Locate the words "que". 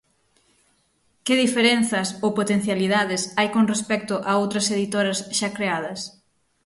1.25-1.33